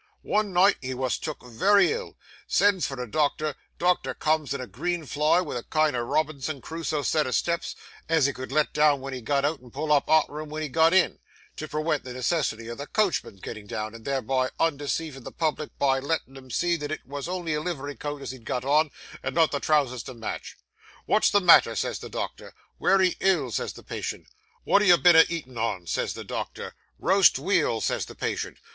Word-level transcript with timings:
One 0.23 0.51
night 0.51 0.77
he 0.81 0.95
wos 0.95 1.19
took 1.19 1.43
very 1.45 1.91
ill; 1.91 2.17
sends 2.47 2.87
for 2.87 2.99
a 2.99 3.05
doctor; 3.07 3.53
doctor 3.77 4.15
comes 4.15 4.51
in 4.51 4.59
a 4.59 4.65
green 4.65 5.05
fly, 5.05 5.41
with 5.41 5.57
a 5.57 5.61
kind 5.65 5.95
o' 5.95 5.99
Robinson 6.01 6.59
Crusoe 6.59 7.03
set 7.03 7.27
o' 7.27 7.29
steps, 7.29 7.75
as 8.09 8.25
he 8.25 8.33
could 8.33 8.51
let 8.51 8.73
down 8.73 8.99
wen 8.99 9.13
he 9.13 9.21
got 9.21 9.45
out, 9.45 9.59
and 9.59 9.71
pull 9.71 9.91
up 9.91 10.09
arter 10.09 10.39
him 10.39 10.49
wen 10.49 10.63
he 10.63 10.69
got 10.69 10.91
in, 10.91 11.19
to 11.55 11.67
perwent 11.67 12.03
the 12.03 12.13
necessity 12.13 12.67
o' 12.67 12.73
the 12.73 12.87
coachman's 12.87 13.41
gettin' 13.41 13.67
down, 13.67 13.93
and 13.93 14.03
thereby 14.03 14.49
undeceivin' 14.59 15.23
the 15.23 15.31
public 15.31 15.69
by 15.77 15.99
lettin' 15.99 16.35
'em 16.35 16.49
see 16.49 16.75
that 16.75 16.89
it 16.91 17.05
wos 17.05 17.27
only 17.27 17.53
a 17.53 17.61
livery 17.61 17.95
coat 17.95 18.23
as 18.23 18.31
he'd 18.31 18.43
got 18.43 18.65
on, 18.65 18.89
and 19.21 19.35
not 19.35 19.51
the 19.51 19.59
trousers 19.59 20.01
to 20.01 20.15
match. 20.15 20.57
"Wot's 21.05 21.29
the 21.29 21.39
matter?" 21.39 21.75
says 21.75 21.99
the 21.99 22.09
doctor. 22.09 22.55
"Wery 22.79 23.17
ill," 23.19 23.51
says 23.51 23.73
the 23.73 23.83
patient. 23.83 24.25
"Wot 24.65 24.81
have 24.81 24.89
you 24.89 24.97
been 24.97 25.15
a 25.15 25.25
eatin' 25.29 25.59
on?" 25.59 25.85
says 25.85 26.15
the 26.15 26.23
doctor. 26.23 26.73
"Roast 26.97 27.37
weal," 27.37 27.79
says 27.81 28.05
the 28.07 28.15
patient. 28.15 28.57